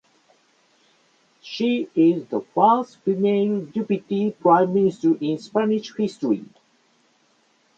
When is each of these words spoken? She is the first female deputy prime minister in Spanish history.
She 1.43 1.87
is 1.93 2.25
the 2.25 2.41
first 2.55 2.97
female 3.01 3.61
deputy 3.67 4.31
prime 4.31 4.73
minister 4.73 5.13
in 5.21 5.37
Spanish 5.37 5.95
history. 5.95 6.43